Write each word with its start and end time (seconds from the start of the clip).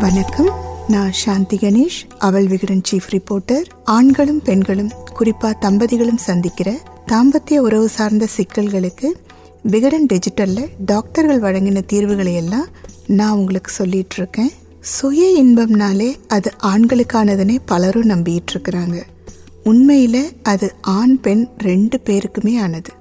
வணக்கம். 0.00 0.48
நான் 0.88 1.12
சாந்தி 1.12 1.56
கணேஷ் 1.56 2.10
அவள் 2.18 2.46
விகடன் 2.46 2.80
சீஃப் 2.90 3.10
ரிப்போர்ட்டர் 3.10 3.62
ஆண்களும் 3.84 4.42
பெண்களும் 4.42 4.90
குறிப்பா 5.18 5.52
தம்பதிகளும் 5.60 6.16
சந்திக்கிற 6.16 6.78
தாம்பத்திய 7.06 7.56
உறவு 7.56 7.88
சார்ந்த 7.88 8.26
சிக்கல்களுக்கு 8.36 9.04
விகடன் 9.62 10.06
டிஜிட்டல்ல 10.12 10.66
டாக்டர்கள் 10.78 11.40
வழங்கின 11.40 11.84
தீர்வுகளை 11.86 12.34
எல்லாம் 12.34 12.66
நான் 13.06 13.36
உங்களுக்கு 13.36 13.70
சொல்லிட்டு 13.70 14.16
இருக்கேன் 14.16 14.50
சுய 14.80 15.44
இன்பம்னாலே 15.44 16.16
அது 16.28 16.52
ஆண்களுக்கானதுன்னே 16.62 17.58
பலரும் 17.66 18.10
நம்பிட்டு 18.10 18.50
இருக்கிறாங்க 18.52 19.02
உண்மையில 19.64 20.30
அது 20.42 20.74
ஆண் 20.80 21.20
பெண் 21.20 21.46
ரெண்டு 21.58 22.00
பேருக்குமே 22.04 22.60
ஆனது. 22.60 22.92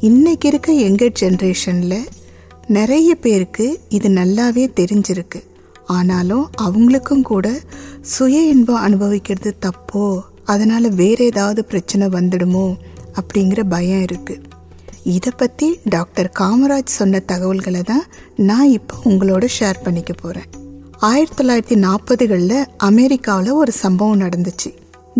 இன்னைக்கு 0.00 0.48
இருக்க 0.48 0.72
எங்கர் 0.72 1.14
ஜென்ரேஷன்ல 1.20 1.96
நிறைய 2.66 3.14
பேருக்கு 3.14 3.80
இது 3.88 4.08
நல்லாவே 4.08 4.70
தெரிஞ்சிருக்கு. 4.80 5.48
ஆனாலும் 5.92 6.44
அவங்களுக்கும் 6.62 7.22
கூட 7.22 7.46
சுய 8.00 8.40
இன்பம் 8.42 8.82
அனுபவிக்கிறது 8.82 9.52
தப்போ 9.66 10.04
அதனால் 10.44 10.88
வேற 10.94 11.18
ஏதாவது 11.24 11.64
பிரச்சனை 11.64 12.06
வந்துடுமோ 12.08 12.66
அப்படிங்கிற 13.20 13.60
பயம் 13.68 14.02
இருக்குது 14.02 14.46
இதை 15.04 15.32
பற்றி 15.36 15.68
டாக்டர் 15.88 16.30
காமராஜ் 16.38 16.98
சொன்ன 17.00 17.22
தகவல்களை 17.26 17.82
தான் 17.82 18.06
நான் 18.36 18.70
இப்போ 18.70 18.96
உங்களோட 19.04 19.44
ஷேர் 19.58 19.84
பண்ணிக்க 19.84 20.12
போகிறேன் 20.12 20.50
ஆயிரத்தி 21.08 21.36
தொள்ளாயிரத்தி 21.36 21.76
நாற்பதுகளில் 21.76 22.58
அமெரிக்காவில் 22.76 23.52
ஒரு 23.52 23.72
சம்பவம் 23.72 24.20
நடந்துச்சு. 24.20 24.70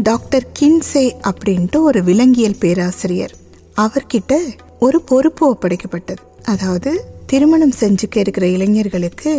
டாக்டர் 0.03 0.47
கின்சே 0.59 1.05
அப்படின்ட்டு 1.31 1.79
ஒரு 1.81 2.01
விலங்கியல் 2.03 2.59
பேராசிரியர். 2.59 3.35
அவர்கிட்ட 3.77 4.35
ஒரு 4.79 4.99
பொறுப்பு 5.01 5.45
ஒப்படைக்கப்பட்டது. 5.53 6.23
அதாவது 6.45 6.91
திருமணம் 7.27 7.75
செஞ்சுக்க 7.81 8.19
இருக்கிற 8.19 8.47
இளைஞர்களுக்கு 8.49 9.33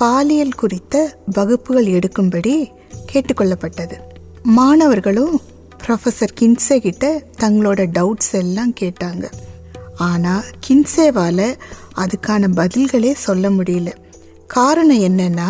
பாலியல் 0.00 0.54
குறித்த 0.54 1.18
வகுப்புகள் 1.26 1.86
எடுக்கும்படி 1.86 2.70
கேட்டுக்கொள்ளப்பட்டது. 3.12 3.96
மாணவர்களும் 4.42 5.40
ப்ரொஃபஸர் 5.86 6.34
கின்சே 6.40 6.78
கிட்ட 6.78 7.22
தங்களோட 7.40 7.80
டவுட்ஸ் 7.92 8.32
எல்லாம் 8.32 8.74
கேட்டாங்க. 8.80 9.24
ஆனால் 9.96 10.44
கின்சேவால் 10.66 11.46
அதுக்கான 11.96 12.48
பதில்களே 12.60 13.12
சொல்ல 13.12 13.50
முடியல. 13.50 13.92
காரணம் 14.46 15.02
என்னன்னா 15.02 15.48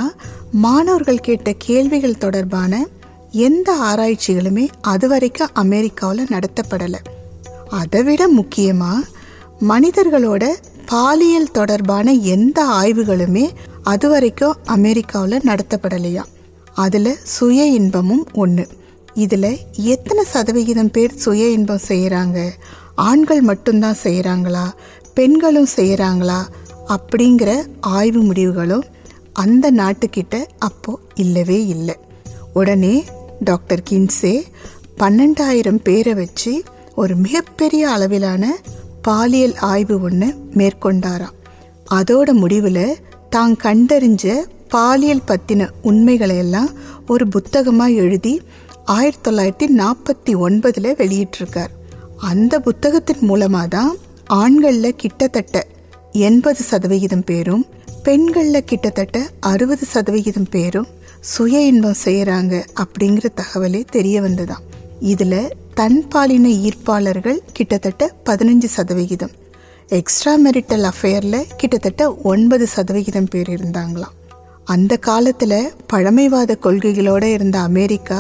மாணவர்கள் 0.53 1.21
கேட்ட 1.21 1.53
கேள்விகள் 1.59 2.19
தொடர்பான 2.19 2.87
எந்த 3.31 3.77
ஆராய்ச்சிகளுமே 3.83 4.69
அது 4.81 5.09
வரைக்கும் 5.09 5.55
அமெரிக்காவில் 5.55 6.31
நடத்தப்படலை. 6.31 7.01
அதை 7.71 8.03
விட 8.03 8.29
முக்கியமாக 8.29 9.07
மனிதர்களோட 9.69 10.45
பாலியல் 10.87 11.51
தொடர்பான 11.51 12.13
எந்த 12.13 12.65
ஆய்வுகளுமே 12.65 13.51
அது 13.91 14.07
வரைக்கும் 14.09 14.57
அமெரிக்காவில் 14.65 15.45
நடத்தப்படலையா? 15.47 16.25
அதில் 16.75 17.13
சுய 17.23 17.67
இன்பமும் 17.79 18.25
ஒன்று 18.35 18.65
இதில் 19.15 19.51
எத்தனை 19.93 20.25
சதவிகிதம் 20.25 20.91
பேர் 20.91 21.15
சுய 21.15 21.43
இன்பம் 21.49 21.87
செய்கிறாங்க 21.89 22.39
ஆண்கள் 23.09 23.41
மட்டும்தான் 23.41 24.03
செய்கிறாங்களா 24.03 24.67
பெண்களும் 25.15 25.71
செய்கிறாங்களா 25.77 26.41
அப்படிங்கிற 26.95 27.51
ஆய்வு 27.81 28.21
முடிவுகளும் 28.21 28.85
அந்த 29.33 29.73
நாட்டுக்கிட்ட 29.73 30.37
அப்போது 30.59 31.03
இல்லவே 31.15 31.59
இல்லை. 31.67 31.97
உடனே 32.55 32.95
டாக்டர் 33.41 33.83
கின்சே 33.91 34.35
பன்னெண்டாயிரம் 34.99 35.83
பேரை 35.89 36.15
வச்சு 36.15 36.53
ஒரு 36.95 37.17
மிகப்பெரிய 37.17 37.83
அளவிலான 37.89 38.45
பாலியல் 39.03 39.57
ஆய்வு 39.73 39.97
ஒன்று 40.01 40.29
மேற்கொண்டாராம். 40.55 41.37
அதோட 41.91 42.33
முடிவில் 42.43 42.87
தான் 43.29 43.55
கண்டறிஞ்ச 43.63 44.35
பாலியல் 44.69 45.27
பற்றின 45.27 45.69
உண்மைகளை 45.83 46.37
எல்லாம் 46.37 46.71
ஒரு 47.07 47.25
புத்தகமாக 47.29 47.99
எழுதி 48.03 48.33
ஆயிரத்தி 48.85 49.23
தொள்ளாயிரத்தி 49.27 49.67
நாற்பத்தி 49.81 50.33
ஒன்பதில் 50.47 50.97
வெளியிட்டிருக்கார். 51.01 51.73
அந்த 52.31 52.61
புத்தகத்தின் 52.61 53.25
மூலமாக 53.31 53.67
தான் 53.67 53.93
ஆண்களில் 54.27 54.97
கிட்டத்தட்ட 54.97 55.67
எண்பது 56.13 56.63
சதவிகிதம் 56.63 57.25
பேரும் 57.25 57.65
பெண்களில் 58.03 58.65
கிட்டத்தட்ட 58.65 59.19
அறுபது 59.41 59.87
சதவிகிதம் 59.95 60.51
பேரும் 60.51 60.89
சுய 61.33 61.61
இன்பம் 61.67 62.01
செய்கிறாங்க 62.05 62.55
அப்படிங்கிற 62.83 63.27
தகவலே 63.41 63.81
தெரிய 63.97 64.21
வந்ததாம். 64.21 64.65
இதில் 65.13 65.53
தன் 65.75 66.01
பாலின 66.09 66.49
ஈர்ப்பாளர்கள் 66.67 67.41
கிட்டத்தட்ட 67.53 68.13
பதினஞ்சு 68.25 68.69
சதவிகிதம் 68.77 69.35
எக்ஸ்ட்ரா 69.97 70.33
மெரிட்டல் 70.37 70.83
அஃபேரில் 70.89 71.45
கிட்டத்தட்ட 71.57 72.03
ஒன்பது 72.31 72.67
சதவிகிதம் 72.67 73.29
பேர் 73.31 73.49
இருந்தாங்களாம். 73.49 74.15
அந்த 74.65 74.97
காலத்தில் 74.97 75.73
பழமைவாத 75.87 76.57
கொள்கைகளோடு 76.63 77.29
இருந்த 77.37 77.59
அமெரிக்கா 77.59 78.19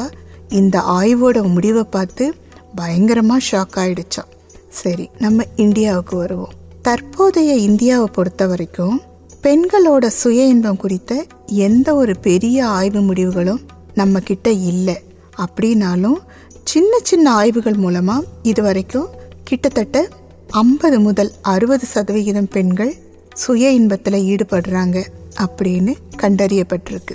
இந்த 0.48 0.76
ஆய்வோட 0.80 1.38
முடிவை 1.54 1.84
பார்த்து 1.84 2.26
பயங்கரமாக 2.74 3.46
ஷாக் 3.50 3.76
ஆகிடுச்சான் 3.82 4.30
சரி 4.68 5.06
நம்ம 5.18 5.44
இந்தியாவுக்கு 5.56 6.16
வருவோம். 6.16 6.54
தற்போதைய 6.82 7.54
இந்தியாவை 7.68 8.08
பொறுத்த 8.12 8.46
வரைக்கும் 8.46 8.96
பெண்களோட 9.42 10.06
சுய 10.20 10.46
இன்பம் 10.46 10.80
குறித்த 10.84 11.12
எந்த 11.46 11.94
ஒரு 11.94 12.14
பெரிய 12.28 12.66
ஆய்வு 12.66 13.00
முடிவுகளும் 13.00 13.60
நம்ம 13.94 14.20
கிட்ட 14.20 14.50
இல்லை. 14.50 14.96
அப்படின்னாலும் 15.44 16.18
சின்ன 16.64 16.92
சின்ன 17.02 17.26
ஆய்வுகள் 17.32 17.78
மூலமாக 17.84 18.26
இது 18.42 18.62
வரைக்கும் 18.62 19.08
கிட்டத்தட்ட 19.44 20.08
ஐம்பது 20.50 21.00
முதல் 21.00 21.32
அறுபது 21.42 21.86
சதவிகிதம் 21.86 22.48
பெண்கள் 22.48 22.94
சுய 23.34 23.70
இன்பத்தில் 23.70 24.14
ஈடுபடுறாங்க 24.14 25.04
அப்படின்னு 25.44 25.94
கண்டறியப்பட்டிருக்கு. 26.16 27.14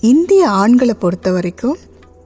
இந்திய 0.00 0.48
ஆண்களை 0.48 0.94
பொறுத்த 0.94 1.30
வரைக்கும் 1.30 1.76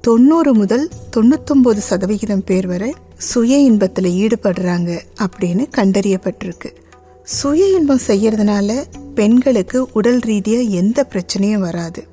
தொண்ணூறு 0.00 0.54
முதல் 0.54 0.90
தொண்ணூத்தொம்பது 1.16 1.76
சதவிகிதம் 1.76 2.44
பேர் 2.44 2.66
வரை 2.66 2.94
சுய 3.16 3.58
இன்பத்தில் 3.58 4.04
ஈடுபடுறாங்க 4.04 5.00
அப்படின்னு 5.20 5.66
கண்டறியப்பட்டிருக்கு. 5.76 6.74
சுய 7.22 7.66
இன்பம் 7.66 8.00
செய்யறதுனால 8.06 8.84
பெண்களுக்கு 9.14 9.88
உடல் 9.92 10.18
ரீதியாக 10.18 10.62
எந்த 10.62 11.06
பிரச்சனையும் 11.10 11.58
வராது. 11.58 12.04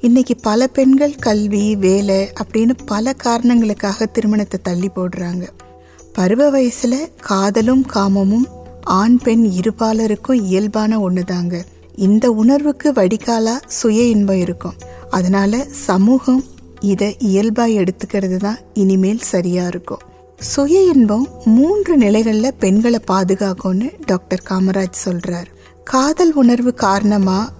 இன்னைக்கு 0.00 0.36
பல 0.36 0.66
பெண்கள் 0.66 1.14
கல்வி 1.14 1.76
வேலை 1.76 2.28
அப்படின்னு 2.42 2.72
பல 2.86 3.12
காரணங்களுக்காக 3.12 4.06
திருமணத்தை 4.06 4.60
தள்ளி 4.62 4.90
போடுறாங்க. 4.96 5.46
பருவ 6.16 6.42
வயசுல 6.50 6.94
காதலும் 7.20 7.86
காமமும் 7.94 8.44
ஆண் 8.82 9.18
பெண் 9.18 9.52
இருபாலருக்கும் 9.60 10.42
இயல்பான 10.42 11.10
ஒண்ணுதாங்க. 11.10 11.62
இந்த 11.96 12.30
உணர்வுக்கு 12.30 12.92
வடிகாலா 12.92 13.54
சுய 13.66 14.02
இன்பம் 14.02 14.40
இருக்கும். 14.40 14.76
அதனால 15.10 15.66
சமூகம் 15.70 16.44
இதை 16.80 17.16
இயல்பா 17.18 17.64
எடுத்துக்கிறது 17.80 18.36
தான் 18.36 18.58
இனிமேல் 18.74 19.18
சரியா 19.18 19.66
இருக்கும். 19.66 19.98
சுய 20.38 20.82
இன்பம் 20.82 21.28
மூன்று 21.44 21.98
நிலைகள்ல 21.98 22.50
பெண்களை 22.58 23.00
பாதுகாக்கும்னு 23.08 23.90
டாக்டர் 24.06 24.46
காமராஜ் 24.48 25.02
சொல்றார். 25.04 25.46
காதல் 25.84 26.32
உணர்வு 26.32 26.74
காரணமா 26.74 27.52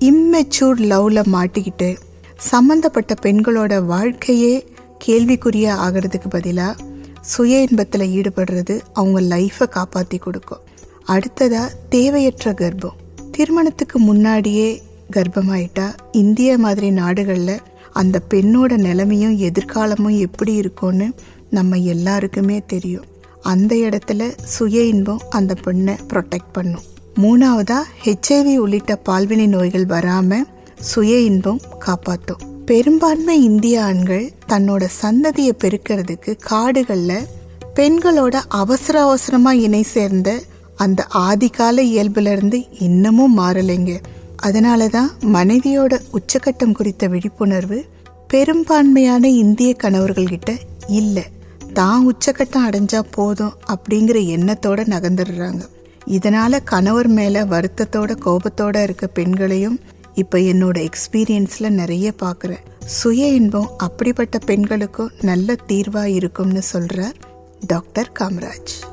இம்மெச்சூர் 0.00 0.80
லவ்ல 0.92 1.24
மாட்டிக்கிட்டு 1.32 1.96
சம்பந்தப்பட்ட 2.36 3.14
பெண்களோட 3.22 3.84
வாழ்க்கையே 3.84 4.54
கேள்விக்குரிய 4.98 5.74
ஆகிறதுக்கு 5.86 6.28
பதிலாக 6.30 6.88
சுய 7.20 7.66
இன்பத்தில் 7.68 8.10
ஈடுபடுறது 8.10 8.80
அவங்க 8.92 9.36
லைஃப்பை 9.36 9.68
காப்பாற்றி 9.68 10.18
கொடுக்கும். 10.18 10.60
அடுத்ததா 11.06 11.68
தேவையற்ற 11.88 12.52
கர்ப்பம். 12.52 12.98
திருமணத்துக்கு 13.32 13.98
முன்னாடியே 13.98 14.82
கர்ப்பமாயிட்டா 15.12 15.94
இந்திய 16.12 16.58
மாதிரி 16.58 16.90
நாடுகளில் 16.90 17.60
அந்த 17.92 18.22
பெண்ணோட 18.30 18.76
நிலைமையும் 18.76 19.38
எதிர்காலமும் 19.38 20.18
எப்படி 20.18 20.54
இருக்கும்னு 20.54 21.12
நம்ம 21.50 21.76
எல்லாருக்குமே 21.76 22.62
தெரியும். 22.66 23.04
அந்த 23.42 23.74
இடத்துல 23.74 24.32
சுய 24.44 24.82
இன்பம் 24.82 25.20
அந்த 25.30 25.54
பெண்ணை 25.54 25.94
ப்ரொடெக்ட் 26.08 26.52
பண்ணும். 26.52 26.82
மூணாவதா 27.14 27.78
ஹெச்ஐவி 28.04 28.56
உள்ளிட்ட 28.56 28.98
பால்வினை 29.08 29.46
நோய்கள் 29.46 29.86
வராமல் 29.86 30.46
சுய 30.74 31.18
இன்பம் 31.18 31.60
காப்பாற்றும் 31.78 32.49
பெரும்பான்மை 32.70 33.42
இந்திய 33.42 33.84
ஆண்கள் 33.84 34.26
தன்னோட 34.48 34.82
சந்ததியை 35.02 35.52
பெருக்கிறதுக்கு 35.62 36.32
காடுகளில் 36.40 37.26
பெண்களோட 37.76 38.34
அவசர 38.48 39.00
அவசரமாக 39.02 39.56
இணை 39.56 39.82
சேர்ந்த 39.82 40.28
அந்த 40.76 41.06
ஆதிகால 41.14 41.84
இயல்புலேருந்து 41.92 42.58
இன்னமும் 42.78 43.38
மாறலைங்க. 43.38 43.94
அதனால 44.36 44.88
தான் 44.88 45.10
மனைவியோட 45.32 46.00
உச்சக்கட்டம் 46.12 46.72
குறித்த 46.72 47.06
விழிப்புணர்வு 47.08 47.84
பெரும்பான்மையான 48.28 49.28
இந்திய 49.28 49.76
கணவர்கள்கிட்ட 49.82 50.58
இல்லை. 50.88 51.24
தான் 51.72 52.12
உச்சக்கட்டம் 52.12 52.66
அடைஞ்சா 52.68 53.02
போதும் 53.10 53.56
அப்படிங்கிற 53.74 54.20
எண்ணத்தோட 54.36 54.80
நகர்ந்துடுறாங்க. 54.94 55.62
இதனால 56.06 56.60
கணவர் 56.64 57.08
மேல 57.08 57.44
வருத்தத்தோட 57.44 58.12
கோபத்தோட 58.26 58.82
இருக்க 58.82 59.06
பெண்களையும் 59.06 59.80
இப்போ 60.14 60.38
என்னோட 60.38 60.88
எக்ஸ்பீரியன்ஸில் 60.88 61.70
நிறைய 61.70 62.12
பார்க்குறேன் 62.22 62.64
சுய 62.86 63.26
இன்பம் 63.26 63.70
அப்படிப்பட்ட 63.76 64.38
பெண்களுக்கும் 64.38 65.10
நல்ல 65.20 65.54
தீர்வாக 65.66 66.08
இருக்கும்னு 66.08 66.62
சொல்கிறார் 66.62 67.16
டாக்டர் 67.66 68.12
காமராஜ். 68.18 68.89